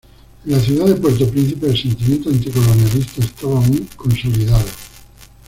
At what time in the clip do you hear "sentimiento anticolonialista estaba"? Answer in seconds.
1.79-3.59